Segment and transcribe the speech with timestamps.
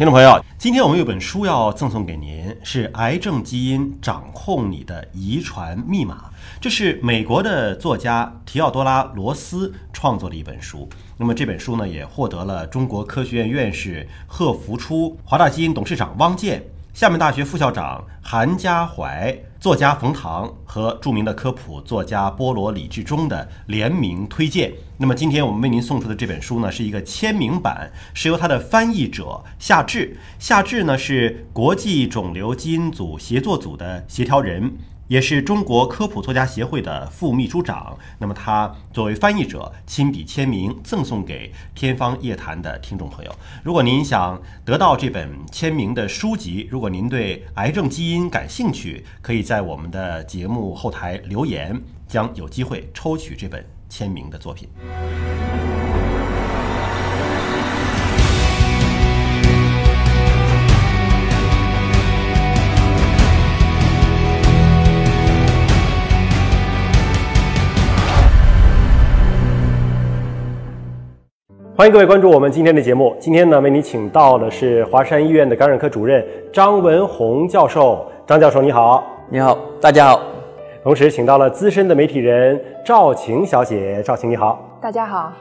[0.00, 6.14] 听众朋友，今天我们有本书要赠送给您，是《癌症基因掌控你的遗传密码》，
[6.58, 10.88] 这是美国的作家提奥多拉·罗斯创作的一本书。
[11.18, 16.64] 那么这本书呢，也获得了中国科学院院士贺福初、华大基因董事长汪建。
[17.00, 24.70] 厦门大学副校长韩家怀、作家冯唐和著名的科普作家波罗李志忠的联名推荐。
[24.98, 30.14] 那么今天我们为您送出的这本书呢，是一个签名版，是由他的翻译者夏至。
[30.38, 34.70] 夏至呢是国际肿瘤基因组协作组的协调人。
[35.10, 37.98] 也是中国科普作家协会的副秘书长。
[38.18, 43.34] 那么他作为翻译者亲笔签名，赠送给天方夜谭的听众朋友。
[43.64, 54.68] 如果您想得到这本签名的书籍，如果您对癌症基因感兴趣，可以在我们的节目后台留言，将有机会抽取这本签名的作品。
[71.80, 73.16] 欢迎各位关注我们今天的节目。
[73.18, 78.06] 今天呢，为你请到的是华山医院的感染科主任张文宏教授。
[78.26, 79.02] 张教授，你好！
[79.30, 80.20] 你好，大家好。
[80.82, 84.02] 同时，请到了资深的媒体人赵晴小姐。
[84.02, 84.78] 赵晴，你好！
[84.78, 85.32] 大家好。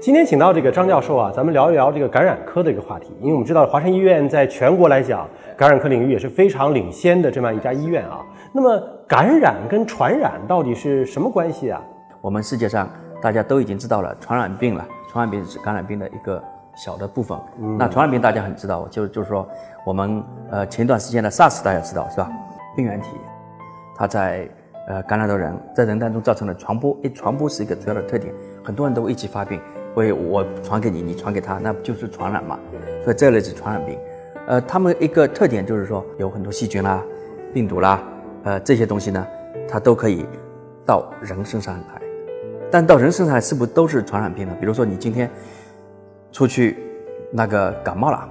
[0.00, 3.14] 今天请到这个张教授啊，咱们聊一聊这个感染科的一个话题。
[3.20, 8.24] 因为我们知道，华山医院在全国来讲，感染科领域也是非常领先的这么一家医院啊。
[8.54, 11.78] 那么，感染跟传染到底是什么关系啊？
[12.22, 12.88] 我们世界上
[13.24, 14.86] 大家都已经知道了传染病了。
[15.10, 16.42] 传染病是感染病的一个
[16.76, 17.38] 小的部分。
[17.78, 19.48] 那传染病大家很知道，就就是说，
[19.86, 22.30] 我们呃前一段时间的 SARS 大家知道是吧？
[22.76, 23.08] 病原体，
[23.96, 24.46] 它在
[24.88, 29.58] 呃感染到人，在人当中造成的传播，一传播是一个主要的特点，很多人都一起发病，
[29.94, 32.58] 为我传给你，你传给他，那不就是传染嘛？
[33.04, 33.98] 所以这类是传染病。
[34.46, 37.02] 呃，他们一个特点就是说，有很多细菌啦、
[37.54, 38.02] 病毒啦，
[38.42, 39.26] 呃这些东西呢，
[39.66, 40.26] 它都可以
[40.84, 42.03] 到人身上来。
[42.74, 44.56] 但到人身上是不是都是传染病呢？
[44.58, 45.30] 比如说你今天
[46.32, 46.76] 出去
[47.30, 48.28] 那个感冒了，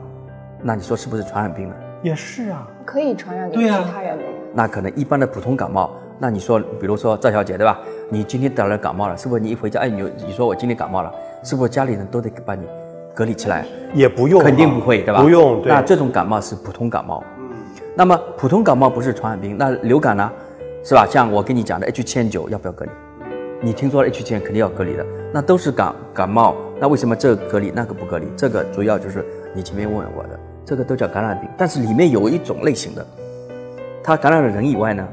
[0.61, 1.75] 那你说是不是传染病呢？
[2.01, 4.23] 也是啊，可以传染给其他人吗？
[4.53, 7.79] 那可能一般的普通感冒，那你说，比如说赵小姐对吧？
[8.09, 11.09] 你今天得了感冒了，是不是你一回家，哎，你你说我今天感冒了，
[11.41, 12.67] 是不是家里人都得把你
[13.15, 13.65] 隔离起来？
[13.93, 15.21] 也不用，肯定不会对吧？
[15.21, 15.65] 不用。
[15.65, 17.23] 那这种感冒是普通感冒。
[17.39, 17.49] 嗯。
[17.95, 20.29] 那么普通感冒不是传染病，那流感呢？
[20.83, 21.07] 是吧？
[21.09, 22.91] 像我跟你讲的 H7N9 要不要隔离？
[23.65, 28.27] 你听说了 H 七 N 肯定要隔离的，那都是感感冒，那为什么这个隔离那个不隔离？
[28.35, 29.23] 这个主要就是
[29.55, 33.07] 你前面问我的，这个都叫感染病，但是里面有一种类型的，
[34.03, 35.07] 它感染了人以外呢，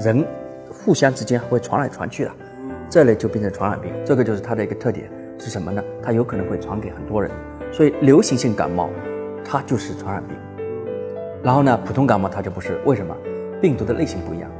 [0.00, 0.24] 人
[0.70, 2.30] 互相之间会传来传去的，
[2.88, 3.92] 这类就变成传染病。
[4.06, 5.84] 这个就是它的一个特点是什么呢？
[6.02, 7.30] 它有可能会传给很多人，
[7.70, 8.88] 所以流行性感冒
[9.44, 10.34] 它就是传染病。
[11.42, 13.14] 然后呢，普通感冒它就不是，为什么？
[13.60, 14.50] 病毒的类型不一样。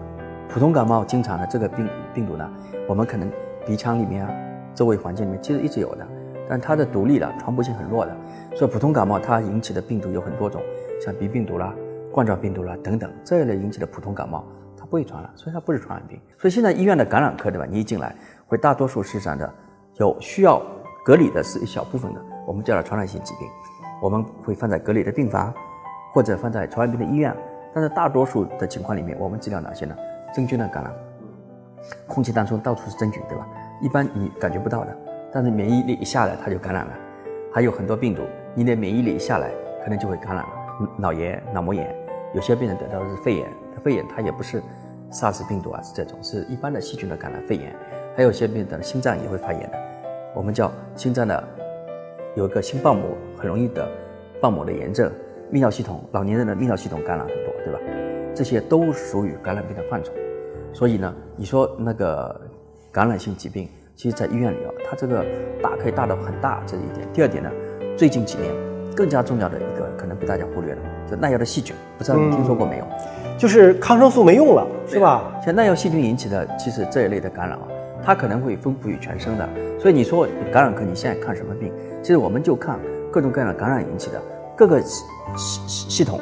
[0.49, 2.49] 普通感冒经常的这个病病毒呢，
[2.89, 3.31] 我们可能
[3.67, 4.31] 鼻腔里面啊，
[4.75, 6.07] 周围环境里面其实一直有的，
[6.49, 8.15] 但它的独立的传播性很弱的，
[8.55, 10.61] 所以普通感冒它引起的病毒有很多种，
[11.01, 11.75] 像鼻病毒啦、
[12.13, 14.45] 冠状病毒啦等等这一类引起的普通感冒，
[14.77, 16.21] 它不会传染，所以它不是传染病。
[16.39, 17.67] 所以现在医院的感染科对吧？
[17.69, 18.15] 你一进来，
[18.47, 19.51] 会大多数事实上的
[19.95, 20.61] 有需要
[21.05, 23.49] 隔离的是一小部分的，我们叫它传染性疾病，
[24.03, 25.53] 我们会放在隔离的病房，
[26.13, 27.35] 或者放在传染病的医院，
[27.75, 29.97] 但是大多数的情况里面，我们治疗哪些呢？
[30.35, 30.93] 真菌的感染，
[32.07, 33.47] 空气当中到处是真菌，对吧？
[33.81, 34.97] 一般你感觉不到的，
[35.33, 36.93] 但是免疫力一下来，它就感染了。
[37.53, 38.23] 还有很多病毒，
[38.55, 39.51] 你的免疫力一下来，
[39.85, 40.49] 可能就会感染了。
[40.97, 41.95] 脑炎、脑膜炎，
[42.35, 43.49] 有些病人得到的是肺炎，
[43.83, 44.63] 肺炎它也不是
[45.11, 47.75] SARS 病毒啊，是这种，是一般的细菌的感染肺炎。
[48.17, 49.79] 还有些病人心脏也会发炎的，
[50.35, 51.45] 我们叫心脏的
[52.35, 53.05] 有一个心瓣膜
[53.37, 53.87] 很容易得
[54.41, 55.11] 瓣膜的炎症，
[55.53, 57.79] 泌尿系统，老年人的泌尿系统感染很多，对吧？
[58.35, 60.13] 这些都属于感染病的范畴，
[60.73, 62.41] 所以呢，你说那个
[62.91, 65.25] 感染性疾病，其实，在医院里啊，它这个
[65.63, 67.07] 大可以大的很大，这是一点。
[67.13, 67.51] 第二点呢，
[67.97, 68.53] 最近几年
[68.97, 72.85] 更加重要的一个，可能被大家忽略了，就耐药的细菌，不知道你听说过没有？
[73.39, 75.33] 就是抗生素没用了，是吧？
[75.45, 77.69] 像耐药细菌引起的，其实这一类的感染啊，
[78.03, 79.49] 它可能会分布于全身的。
[79.79, 81.73] 所以你说感染科，你现在看什么病？
[82.03, 82.79] 其实我们就看
[83.11, 84.21] 各种各样的感染引起的
[84.57, 85.05] 各个系
[85.37, 86.21] 系系统。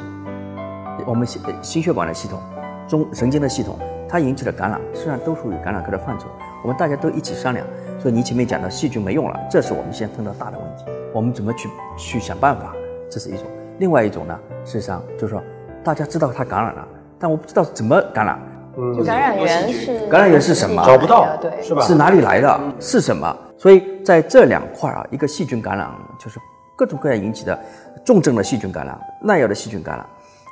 [1.05, 2.39] 我们心心血管的系统，
[2.87, 3.77] 中神经的系统，
[4.07, 6.27] 它引起的感染，实际上都属于感染科的范畴。
[6.63, 7.65] 我们大家都一起商量。
[7.99, 10.85] 所以你前面讲到细菌没用了，这是我们先碰到大的问题。
[11.13, 12.73] 我们怎么去去想办法？
[13.09, 13.43] 这是一种。
[13.77, 15.41] 另外一种呢，事实上就是说，
[15.83, 16.87] 大家知道它感染了，
[17.19, 18.39] 但我不知道怎么感染。
[18.77, 20.83] 嗯，感染源是感染源是什么？
[20.85, 21.81] 找不到，对，是吧？
[21.83, 22.59] 是哪里来的？
[22.79, 23.37] 是什么？
[23.57, 25.89] 所以在这两块啊，一个细菌感染
[26.19, 26.39] 就是。
[26.73, 27.59] 各种各样引起的
[28.03, 30.03] 重症的细菌感染、耐药的细菌感染，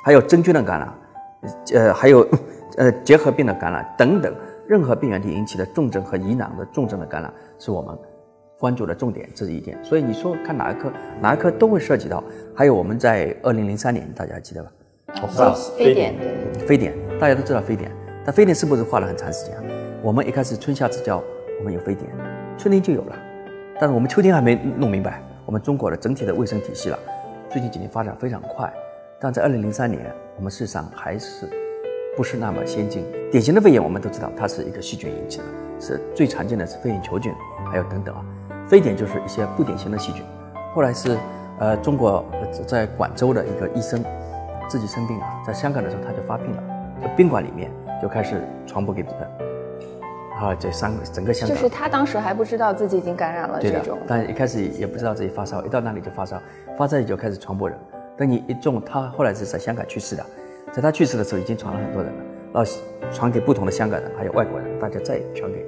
[0.04, 0.94] 还有真菌的感染，
[1.74, 2.26] 呃，还有
[2.78, 4.34] 呃结核病的感染等等，
[4.66, 7.96] 任何病原体引起的重症和疑难的重症的感染，是我们
[8.58, 9.78] 关注的重点，这是一点。
[9.82, 12.22] 所以你说看哪一科，哪一科都会涉及到。
[12.54, 14.70] 还有我们在二零零三年，大家还记得吧？
[15.76, 16.14] 非典，
[16.66, 17.90] 非典，大家都知道非典，
[18.24, 19.56] 但非典是不是花了很长时间？
[20.02, 21.22] 我们一开始春夏之交，
[21.58, 22.08] 我们有非典，
[22.56, 23.16] 春天就有了，
[23.78, 25.22] 但是我们秋天还没弄明白。
[25.46, 26.98] 我们中国的整体的卫生体系了，
[27.50, 28.72] 最近几年发展非常快，
[29.22, 30.00] 但在二零零三年，
[30.38, 31.46] 我们事实上还是
[32.16, 33.04] 不是那么先进。
[33.30, 35.44] 典型的肺炎我们都知道，它是一个细菌引起的，
[35.78, 37.30] 是最常见的是肺炎球菌，
[37.70, 38.24] 还有等等啊。
[38.66, 40.24] 非典就是一些不典型的细菌。
[40.74, 41.18] 后来是
[41.58, 42.24] 呃，中国
[42.66, 44.02] 在广州的一个医生
[44.70, 46.62] 自己生病了，在香港的时候他就发病了，
[47.02, 47.70] 在宾馆里面
[48.00, 49.28] 就开始传播给别人。
[50.40, 56.40] 啊，这三个整个香港，就是他当时还不知道自己已经感染了这种，但一开始也不知道自己发烧，一到那里就发烧，
[56.78, 57.78] 发烧就开始传播人。
[58.16, 60.24] 等你一中，他后来是在香港去世的，
[60.72, 62.22] 在他去世的时候已经传了很多人了，
[62.52, 62.70] 然后
[63.12, 65.66] 传给不同的香港人，还有外国人，大家再传给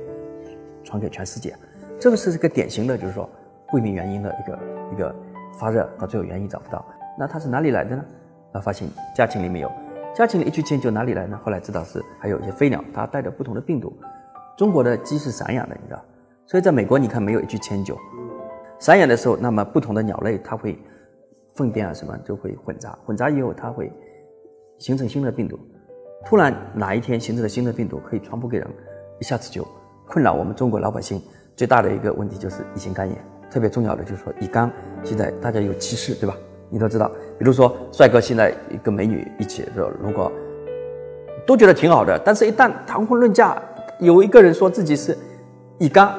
[0.84, 1.54] 传给全世界。
[1.98, 3.28] 这个是一个典型的，就是说
[3.68, 4.58] 不明原因的一个
[4.92, 5.14] 一个
[5.58, 6.84] 发热，到最后原因找不到。
[7.18, 8.04] 那它是哪里来的呢？
[8.52, 9.72] 啊，发现家禽里面有，
[10.14, 11.40] 家禽里一去研究哪里来呢？
[11.42, 13.92] 后来知道是还有一些飞鸟，它带着不同的病毒。
[14.56, 16.04] 中国的鸡是散养的，你知道，
[16.44, 17.96] 所以在美国你看没有一句迁就。
[18.78, 20.78] 散养的时候，那么不同的鸟类它会
[21.54, 23.92] 粪便啊什么就会混杂，混杂以后它会
[24.78, 25.58] 形成新的病毒。
[26.24, 28.66] 突然哪一天形成了新的病毒可以传播给人，
[29.20, 29.66] 一下子就
[30.06, 31.20] 困扰我们中国老百姓
[31.56, 33.16] 最大的一个问题就是乙型肝炎。
[33.50, 34.70] 特别重要的就是说乙肝
[35.02, 36.36] 现在大家有歧视，对吧？
[36.70, 40.32] 你都知道，比如说帅哥现在跟美女一起，说如果
[41.46, 43.60] 都觉得挺好的，但是一旦谈婚论嫁。
[43.98, 45.16] 有一个人说自己是
[45.78, 46.12] 乙肝，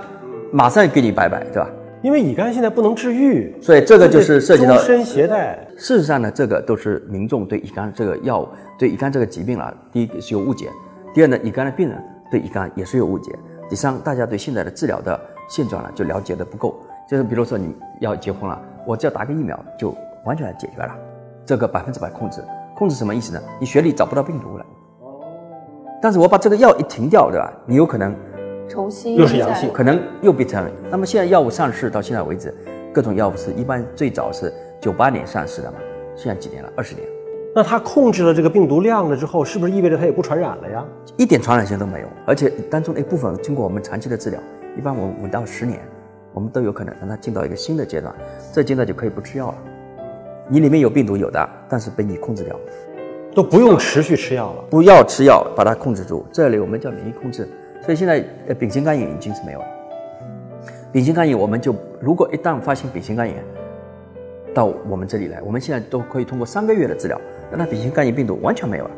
[0.53, 1.69] 马上给你拜拜，对吧？
[2.03, 5.57] 因为乙肝现在不能治愈，所以这个就是涉及到终身携带。
[5.77, 10.69] 事实上呢，这个都是民众对乙肝这个药物、对乙肝这个疾病啊，第一是有误解，
[11.13, 11.97] 第二呢，乙肝的病人
[12.29, 13.31] 对乙肝也是有误解，
[13.69, 15.17] 第三，大家对现在的治疗的
[15.47, 16.75] 现状呢就了解的不够。
[17.09, 19.95] 就是比如说你要结婚了，我只要打个疫苗就
[20.25, 20.93] 完全解决了，
[21.45, 22.43] 这个百分之百控制。
[22.75, 23.41] 控制什么意思呢？
[23.61, 24.65] 你血里找不到病毒了。
[26.01, 27.49] 但是我把这个药一停掉，对吧？
[27.65, 28.13] 你有可能
[28.73, 30.67] 重新又是阳性，可能又变成。
[30.89, 32.51] 那么现在药物上市到现在为止，
[32.91, 35.77] 各种药物是一般最早是九八年上市的嘛？
[36.15, 36.69] 现在几年了？
[36.75, 37.07] 二十年。
[37.55, 40.83] 那它控制了这个病毒量了之后，是不是意味着它也不传染了呀？
[41.17, 44.39] 一点传染性都没有，而且当中的一部分经过我们长期的治疗，
[44.75, 45.79] 一般我五到十年，
[46.33, 48.11] 我们都有可能让它进到一个新的阶段，
[48.51, 49.57] 这阶段就可以不吃药了。
[50.49, 52.59] 你里面有病毒有的，但是被你控制掉。
[53.35, 57.47] 都不用持续吃药了，不要吃药把它控制住，这里我们叫免疫控制。
[57.83, 59.65] 所以现在呃丙型肝炎已经是没有了。
[60.91, 63.43] 丙型肝炎我们就如果一旦发现丙型肝炎
[64.53, 67.19] 到我们这里来，我们现在都可以通过三个月的治疗，
[67.49, 68.91] 让它丙型肝炎病毒完全没有了。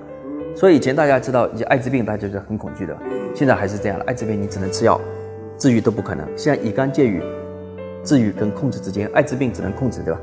[0.55, 2.97] 所以以前大家知道，以艾滋病大家是很恐惧的，
[3.33, 4.99] 现在还是这样的，艾滋病你只能吃药，
[5.57, 6.25] 治愈都不可能。
[6.38, 7.21] 现在乙肝介于
[8.03, 10.19] 治愈跟控制之间，艾滋病只能控制，对吧？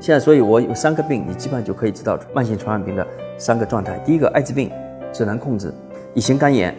[0.00, 3.06] 现在所以我有三个病，你基本上就可以知道慢性传染病的。
[3.38, 4.70] 三个状态，第一个艾滋病
[5.12, 5.72] 只能控制，
[6.14, 6.74] 乙型肝炎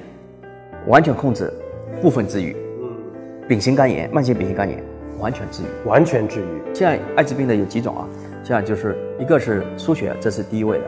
[0.88, 1.52] 完全控制，
[2.02, 2.56] 部分治愈。
[2.82, 2.90] 嗯，
[3.48, 4.82] 丙型肝炎，慢性丙型肝炎
[5.20, 6.74] 完全治愈，完全治愈。
[6.74, 8.08] 现在艾滋病的有几种啊？
[8.44, 10.86] 现在就是一个是输血，这是第一位的，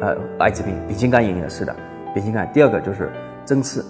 [0.00, 1.76] 呃，艾滋病，丙型肝炎也是的，
[2.14, 2.50] 丙型肝。
[2.52, 3.10] 第二个就是
[3.44, 3.84] 针刺，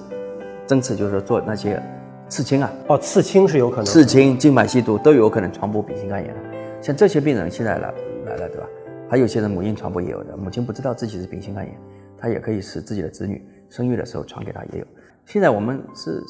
[0.67, 1.81] 针刺就是做那些
[2.29, 2.73] 刺青啊。
[2.89, 3.85] 哦，刺青是有可能。
[3.85, 6.41] 刺青、静脉吸毒都有可能传播丙型肝炎的。
[6.81, 7.95] 像这些病人现在来
[8.27, 8.67] 来了，对吧？
[9.09, 11.73] 还有些人母婴传播也有的，母亲不知道自己是丙型肝炎，
[12.19, 14.87] 她也可以使自己的子女生育的时候传给她也有。
[15.27, 16.23] 现在我们是，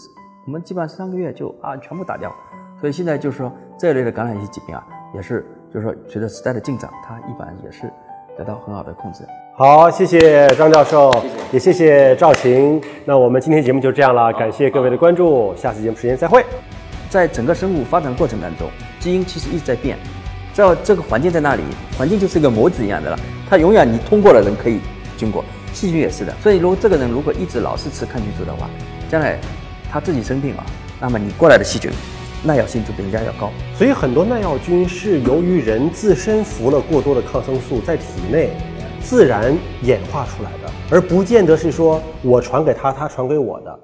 [0.47, 2.33] 我们基本上三个月就啊全部打掉，
[2.81, 7.91] 所以现在就是说这一类的感染性疾病啊，也是就是说随着时代的进展，它一般也是
[8.39, 9.25] 得到很好的控制。
[9.57, 11.11] 好，谢谢张教授，
[11.53, 12.81] 也谢谢赵琴。
[13.05, 16.45] 那我们今天节目就这样了，感谢各位的关注，下次节目时间再会。
[17.11, 18.69] 在整个生物发展过程当中，
[18.99, 19.99] 基因其实一直在变。
[20.55, 21.63] 只要这个环境在那里，
[21.99, 23.19] 环境就是一个模子一样的了。
[23.49, 24.81] 它永远你通过了人可以
[25.17, 26.35] 经过，细菌也是的。
[26.43, 28.69] 所以如果这个人如果一直老是吃抗菌素的话，
[29.11, 29.39] 将来
[29.91, 30.65] 他自己生病了，
[31.01, 31.91] 那么你过来的细菌
[32.45, 33.51] 耐药性就比人家要高。
[33.77, 38.51] 所以很多耐药菌是由于人自身服了过多的抗生素，在体内
[39.01, 43.79] 自然演化出来的，而不见得是说我传给他，他传给我的。